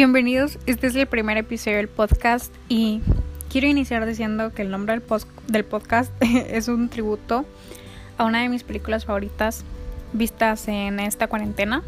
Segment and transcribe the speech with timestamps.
[0.00, 3.02] Bienvenidos, este es el primer episodio del podcast y
[3.50, 5.02] quiero iniciar diciendo que el nombre del,
[5.48, 7.44] del podcast es un tributo
[8.16, 9.62] a una de mis películas favoritas
[10.14, 11.82] vistas en esta cuarentena,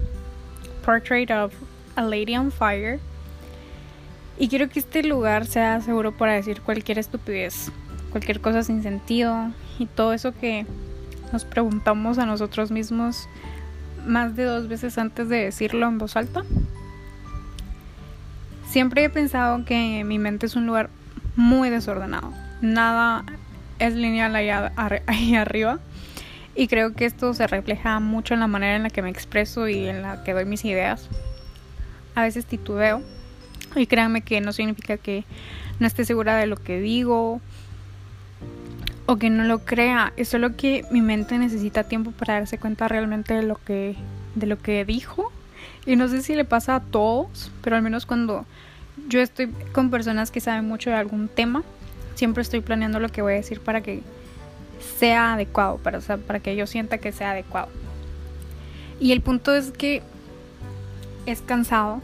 [0.84, 1.54] Portrait of
[1.96, 3.00] a Lady on Fire.
[4.38, 7.72] Y quiero que este lugar sea seguro para decir cualquier estupidez,
[8.10, 10.66] cualquier cosa sin sentido y todo eso que
[11.32, 13.26] nos preguntamos a nosotros mismos
[14.06, 16.44] más de dos veces antes de decirlo en voz alta.
[18.72, 20.88] Siempre he pensado que mi mente es un lugar
[21.36, 22.32] muy desordenado.
[22.62, 23.22] Nada
[23.78, 24.34] es lineal
[25.06, 25.78] ahí, arriba.
[26.54, 29.68] Y creo que esto se refleja mucho en la manera en la que me expreso
[29.68, 31.10] y en la que doy mis ideas.
[32.14, 33.02] A veces titubeo.
[33.76, 35.26] Y créanme que no significa que
[35.78, 37.42] no esté segura de lo que digo
[39.04, 40.14] o que no lo crea.
[40.16, 43.96] Es solo que mi mente necesita tiempo para darse cuenta realmente de lo que,
[44.34, 45.30] de lo que dijo
[45.86, 48.46] y no sé si le pasa a todos, pero al menos cuando
[49.08, 51.62] yo estoy con personas que saben mucho de algún tema,
[52.14, 54.02] siempre estoy planeando lo que voy a decir para que
[54.98, 57.68] sea adecuado, para, para que yo sienta que sea adecuado.
[59.00, 60.02] Y el punto es que
[61.26, 62.00] es cansado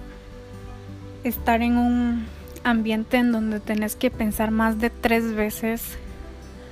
[1.25, 2.27] estar en un
[2.65, 5.97] ambiente en donde tenés que pensar más de tres veces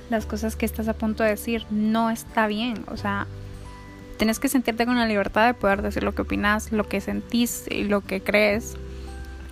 [0.09, 1.65] las cosas que estás a punto de decir.
[1.69, 3.27] No está bien, o sea,
[4.17, 7.65] Tienes que sentirte con la libertad de poder decir lo que opinas, lo que sentís
[7.69, 8.75] y lo que crees,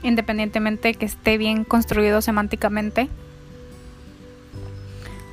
[0.01, 3.09] independientemente de que esté bien construido semánticamente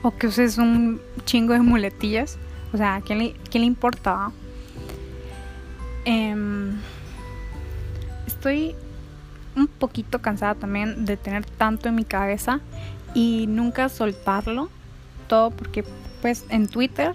[0.03, 2.39] o que uses un chingo de muletillas.
[2.73, 4.33] O sea, ¿a quién le, quién le importa?
[6.05, 6.77] Em,
[8.27, 8.75] estoy
[9.57, 12.61] un poquito cansada también de tener tanto en mi cabeza
[13.15, 14.71] y nunca soltarlo
[15.29, 15.85] todo porque
[16.21, 17.15] pues en Twitter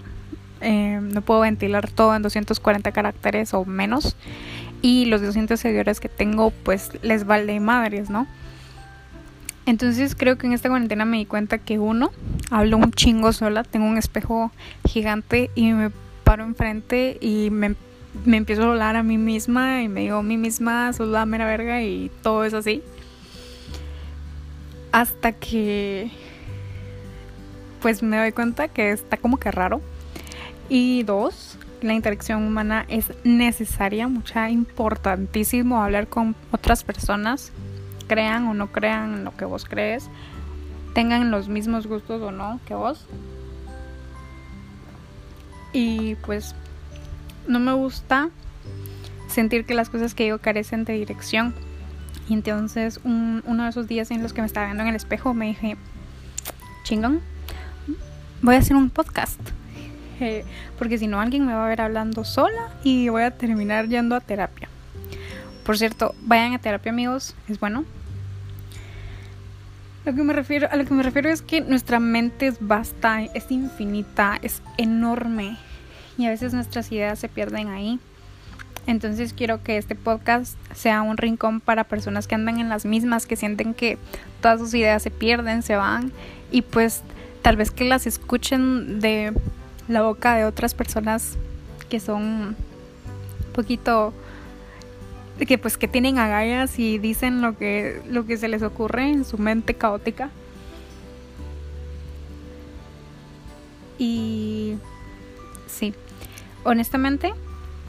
[0.60, 4.16] eh, no puedo ventilar todo en 240 caracteres o menos.
[4.80, 8.26] Y los 200 seguidores que tengo, pues les vale madres, ¿no?
[9.66, 12.10] Entonces creo que en esta cuarentena me di cuenta que uno,
[12.50, 14.50] hablo un chingo sola, tengo un espejo
[14.86, 15.90] gigante y me
[16.24, 17.74] paro enfrente y me,
[18.24, 21.26] me empiezo a hablar a mí misma y me digo a mí misma, sos la
[21.26, 22.82] mera verga y todo es así.
[24.90, 26.10] Hasta que
[27.82, 29.82] pues me doy cuenta que está como que raro
[30.68, 37.52] y dos, la interacción humana es necesaria, mucha, importantísimo hablar con otras personas,
[38.06, 40.10] crean o no crean lo que vos crees,
[40.94, 43.06] tengan los mismos gustos o no que vos.
[45.72, 46.54] Y pues
[47.46, 48.30] no me gusta
[49.28, 51.54] sentir que las cosas que digo carecen de dirección.
[52.28, 55.32] Y entonces uno de esos días en los que me estaba viendo en el espejo
[55.32, 55.76] me dije,
[56.82, 57.20] chingón,
[58.42, 59.40] voy a hacer un podcast
[60.78, 64.14] porque si no alguien me va a ver hablando sola y voy a terminar yendo
[64.14, 64.68] a terapia.
[65.64, 67.84] Por cierto, vayan a terapia amigos, es bueno.
[70.04, 73.22] Lo que me refiero, a lo que me refiero es que nuestra mente es vasta,
[73.22, 75.58] es infinita, es enorme
[76.16, 78.00] y a veces nuestras ideas se pierden ahí.
[78.86, 83.26] Entonces quiero que este podcast sea un rincón para personas que andan en las mismas,
[83.26, 83.98] que sienten que
[84.40, 86.10] todas sus ideas se pierden, se van
[86.50, 87.02] y pues
[87.42, 89.34] tal vez que las escuchen de
[89.88, 91.36] la boca de otras personas
[91.88, 92.56] que son un
[93.52, 94.12] poquito
[95.46, 99.24] que pues que tienen agallas y dicen lo que lo que se les ocurre en
[99.24, 100.30] su mente caótica.
[103.98, 104.76] Y
[105.66, 105.94] sí
[106.64, 107.32] honestamente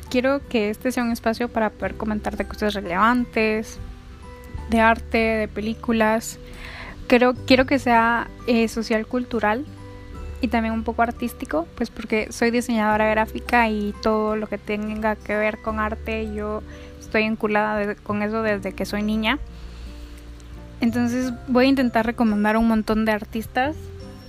[0.09, 3.79] quiero que este sea un espacio para poder comentar de cosas relevantes
[4.69, 6.39] de arte de películas.
[7.07, 9.66] Creo, quiero que sea eh, social cultural
[10.41, 15.16] y también un poco artístico, pues porque soy diseñadora gráfica y todo lo que tenga
[15.16, 16.63] que ver con arte, yo
[17.00, 19.39] estoy enculada con eso desde que soy niña.
[20.81, 23.75] Entonces voy a intentar recomendar un montón de artistas,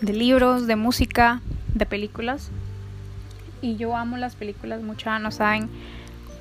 [0.01, 1.41] de libros, de música,
[1.75, 2.51] de películas.
[3.63, 5.69] Y yo amo las películas mucho, no saben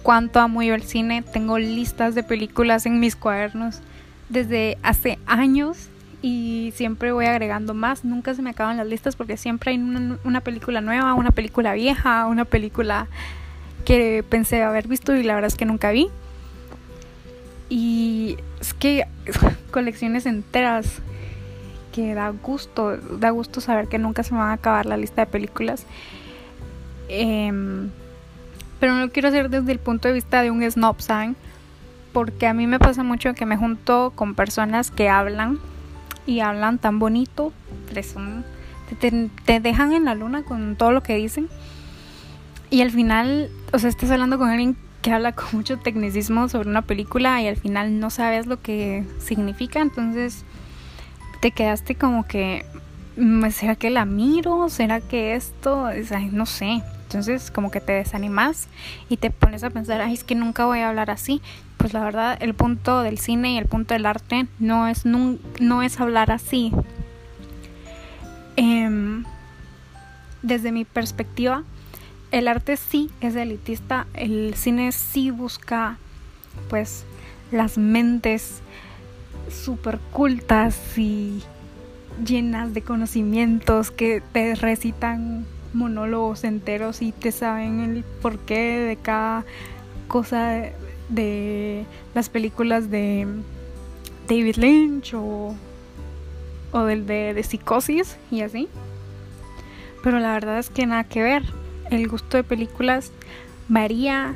[0.01, 1.21] cuánto amo yo el cine.
[1.21, 3.81] Tengo listas de películas en mis cuadernos
[4.29, 5.89] desde hace años
[6.21, 8.03] y siempre voy agregando más.
[8.03, 12.27] Nunca se me acaban las listas porque siempre hay una, película nueva, una película vieja,
[12.27, 13.07] una película
[13.85, 16.09] que pensé haber visto y la verdad es que nunca vi.
[17.69, 19.05] Y es que
[19.71, 21.01] colecciones enteras
[21.93, 25.25] que da gusto, da gusto saber que nunca se me va a acabar la lista
[25.25, 25.85] de películas.
[27.07, 27.89] Em,
[28.79, 31.35] pero no lo quiero hacer desde el punto de vista de un snob, ¿saben?
[32.11, 35.59] Porque a mí me pasa mucho que me junto con personas que hablan
[36.25, 37.53] y hablan tan bonito,
[38.99, 41.47] te, te, dejan en la luna con todo lo que dicen.
[42.69, 46.69] Y al final, o sea, estás hablando con alguien que habla con mucho tecnicismo sobre
[46.69, 50.43] una película y al final no sabes lo que significa, entonces
[51.41, 52.65] te quedaste como que,
[53.17, 54.69] mm, ¿será que la miro?
[54.69, 55.89] ¿Será que esto?
[56.31, 56.83] no sé.
[57.03, 58.67] Entonces como que te desanimas
[59.09, 61.41] y te pones a pensar, ay, es que nunca voy a hablar así.
[61.79, 65.81] Pues la verdad, el punto del cine y el punto del arte no es, no,
[65.81, 66.73] es hablar así.
[68.57, 69.23] Em,
[70.41, 71.63] desde mi perspectiva,
[72.31, 75.97] el arte sí es elitista, el cine sí busca
[76.69, 77.05] pues
[77.49, 78.59] las mentes
[79.49, 81.41] super cultas y
[82.25, 89.45] llenas de conocimientos que te recitan monólogos enteros y te saben el porqué de cada
[90.09, 90.71] cosa
[91.09, 93.27] de, las películas de
[94.27, 95.55] David Lynch o,
[96.71, 98.67] o del de, de psicosis y así.
[100.03, 101.43] Pero la verdad es que nada que ver
[101.89, 103.11] el gusto de películas
[103.67, 104.35] varía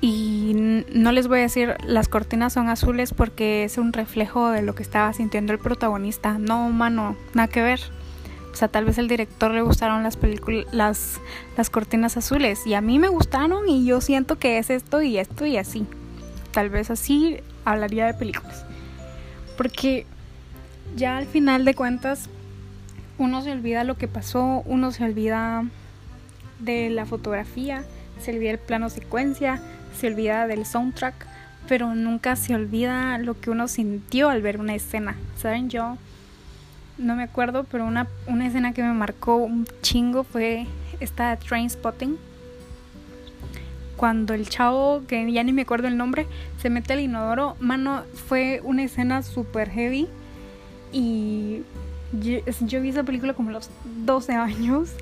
[0.00, 4.60] y no les voy a decir las cortinas son azules porque es un reflejo de
[4.60, 6.38] lo que estaba sintiendo el protagonista.
[6.38, 7.80] No, humano, nada que ver.
[8.52, 11.20] O sea, tal vez al director le gustaron las películas, las,
[11.56, 15.18] las cortinas azules y a mí me gustaron y yo siento que es esto y
[15.18, 15.86] esto y así.
[16.52, 18.66] Tal vez así hablaría de películas.
[19.56, 20.06] Porque
[20.96, 22.28] ya al final de cuentas
[23.18, 25.64] uno se olvida lo que pasó, uno se olvida
[26.58, 27.84] de la fotografía,
[28.20, 29.60] se olvida el plano secuencia,
[29.98, 31.14] se olvida del soundtrack,
[31.68, 35.16] pero nunca se olvida lo que uno sintió al ver una escena.
[35.36, 35.70] ¿Saben?
[35.70, 35.96] Yo
[37.02, 40.66] no me acuerdo, pero una, una escena que me marcó un chingo fue
[41.00, 42.16] esta Train Spotting.
[43.96, 46.26] Cuando el chavo, que ya ni me acuerdo el nombre,
[46.58, 50.08] se mete al inodoro, mano, fue una escena super heavy.
[50.92, 51.62] Y
[52.12, 53.70] yo, yo vi esa película como a los
[54.04, 54.94] 12 años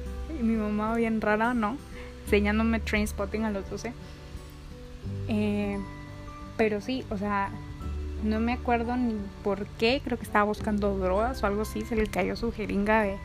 [0.42, 1.76] mi mamá bien rara, ¿no?
[2.24, 3.92] Enseñándome train spotting a los 12.
[5.28, 5.78] Eh,
[6.56, 7.50] pero sí, o sea,
[8.22, 11.96] no me acuerdo ni por qué, creo que estaba buscando drogas o algo así, se
[11.96, 13.16] le cayó su jeringa de,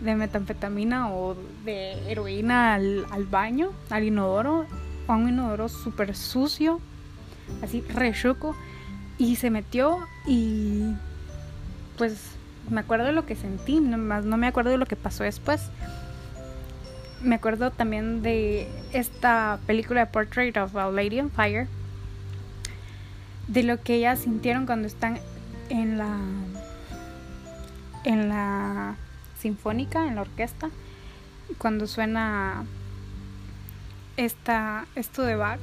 [0.00, 4.66] de metanfetamina o de heroína al, al baño, al inodoro,
[5.06, 6.80] a un inodoro súper sucio,
[7.62, 8.56] así rechuco,
[9.18, 10.94] y se metió y
[11.98, 12.32] pues
[12.70, 15.70] me acuerdo de lo que sentí, más no me acuerdo de lo que pasó después.
[17.22, 21.68] Me acuerdo también de esta película Portrait of a Lady on Fire,
[23.50, 25.18] de lo que ellas sintieron cuando están
[25.68, 26.16] en la
[28.04, 28.96] en la
[29.38, 30.70] sinfónica, en la orquesta,
[31.58, 32.64] cuando suena
[34.16, 35.60] esta esto de Bach.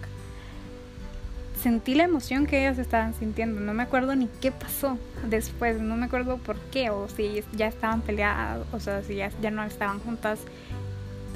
[1.60, 3.60] Sentí la emoción que ellas estaban sintiendo.
[3.60, 5.82] No me acuerdo ni qué pasó después.
[5.82, 6.92] No me acuerdo por qué.
[6.92, 8.60] O si ya estaban peleadas.
[8.74, 10.40] O sea, si ya, ya no estaban juntas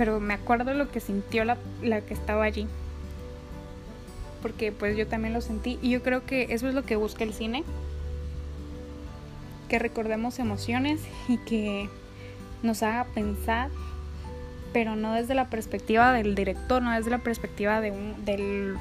[0.01, 2.67] pero me acuerdo lo que sintió la, la que estaba allí.
[4.41, 7.23] Porque pues yo también lo sentí y yo creo que eso es lo que busca
[7.23, 7.63] el cine.
[9.69, 11.89] Que recordemos emociones y que
[12.63, 13.69] nos haga pensar,
[14.73, 18.75] pero no desde la perspectiva del director, no desde la perspectiva de un, del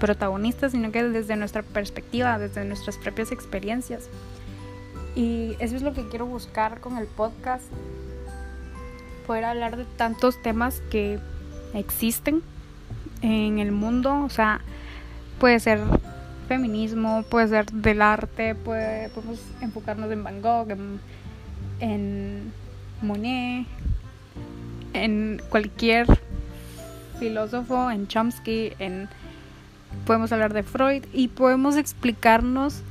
[0.00, 4.08] protagonista, sino que desde nuestra perspectiva, desde nuestras propias experiencias.
[5.14, 7.64] Y eso es lo que quiero buscar con el podcast,
[9.26, 11.18] poder hablar de tantos temas que
[11.72, 12.42] existen
[13.22, 14.60] en el mundo, o sea,
[15.38, 15.80] puede ser
[16.48, 20.68] feminismo, puede ser del arte, puede, podemos enfocarnos en Van Gogh,
[21.80, 22.52] en,
[23.02, 23.66] Monet,
[24.92, 26.06] en cualquier
[27.18, 29.08] filósofo, en Chomsky, en
[30.06, 32.82] podemos hablar de Freud y podemos explicarnos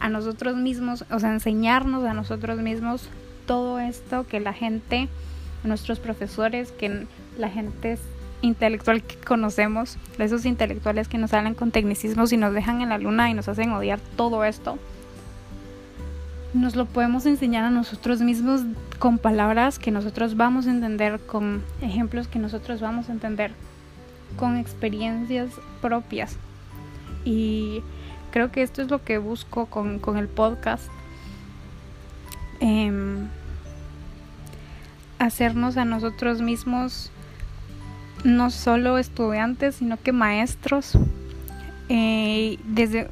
[0.00, 3.08] a nosotros mismos, o sea, enseñarnos a nosotros mismos
[3.46, 5.08] todo esto que la gente
[5.64, 7.98] nuestros profesores, que la gente
[8.42, 12.98] intelectual que conocemos, esos intelectuales que nos hablan con tecnicismos y nos dejan en la
[12.98, 14.78] luna y nos hacen odiar todo esto,
[16.54, 18.62] nos lo podemos enseñar a nosotros mismos
[18.98, 23.52] con palabras que nosotros vamos a entender, con ejemplos que nosotros vamos a entender,
[24.36, 26.36] con experiencias propias.
[27.24, 27.82] Y
[28.30, 30.88] creo que esto es lo que busco con, con el podcast.
[32.60, 32.92] Eh,
[35.18, 37.10] hacernos a nosotros mismos
[38.24, 40.92] no solo estudiantes, sino que maestros,
[41.88, 43.08] eh, desde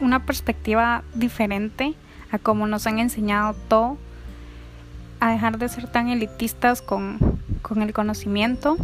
[0.00, 1.94] una perspectiva diferente
[2.30, 3.98] a como nos han enseñado todo,
[5.20, 7.18] a dejar de ser tan elitistas con,
[7.62, 8.76] con el conocimiento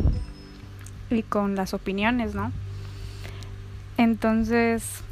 [1.11, 2.53] y con las opiniones, ¿no?
[3.99, 5.03] Entonces,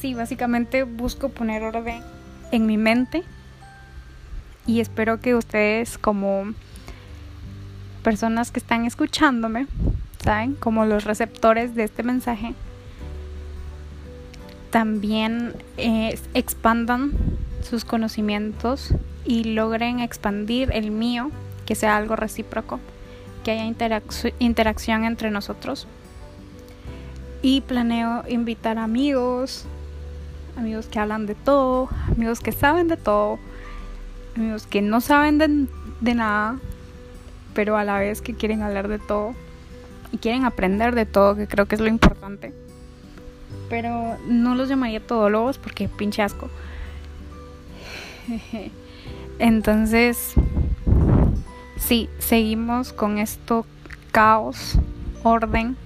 [0.00, 2.02] sí, básicamente busco poner orden
[2.52, 3.24] en mi mente
[4.66, 6.54] y espero que ustedes como
[8.00, 9.66] personas que están escuchándome
[10.22, 10.54] ¿saben?
[10.54, 12.54] Como los receptores de este mensaje,
[14.70, 17.12] también eh, expandan
[17.62, 21.30] sus conocimientos y logren expandir el mío,
[21.66, 22.80] que sea algo recíproco,
[23.44, 23.64] que haya
[24.38, 25.86] interacción entre nosotros.
[27.42, 29.64] Y planeo invitar amigos,
[30.56, 33.38] amigos que hablan de todo, amigos que saben de todo,
[34.36, 35.66] amigos que no saben de,
[36.02, 36.58] de nada,
[37.54, 39.34] pero a la vez que quieren hablar de todo
[40.12, 42.52] y quieren aprender de todo, que creo que es lo importante.
[43.68, 46.48] Pero no los llamaría todólogos porque pinche asco.
[49.38, 50.34] Entonces,
[51.76, 53.66] sí, seguimos con esto
[54.12, 54.78] caos,
[55.22, 55.76] orden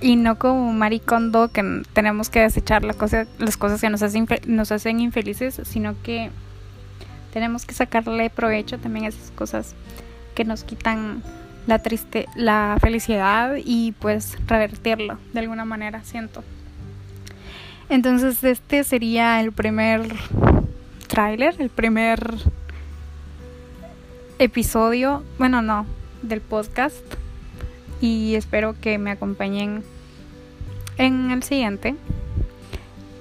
[0.00, 4.26] y no como maricondo que tenemos que desechar las cosas, las cosas que nos hacen,
[4.46, 6.30] nos hacen infelices, sino que
[7.32, 9.74] tenemos que sacarle provecho también a esas cosas
[10.36, 11.22] que nos quitan
[11.66, 16.44] la triste, la felicidad y pues revertirlo de alguna manera, siento.
[17.88, 20.02] Entonces este sería el primer
[21.08, 22.34] tráiler, el primer
[24.38, 25.86] episodio, bueno no,
[26.22, 27.02] del podcast
[28.00, 29.82] y espero que me acompañen
[30.98, 31.96] en el siguiente.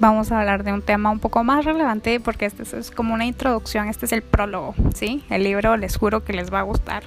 [0.05, 3.25] Vamos a hablar de un tema un poco más relevante porque este es como una
[3.25, 5.23] introducción, este es el prólogo, ¿sí?
[5.31, 7.01] El libro les juro que les va a gustar.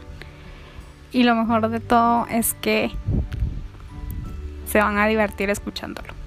[1.12, 2.90] Y lo mejor de todo es que
[4.66, 6.17] se van a divertir escuchándolo.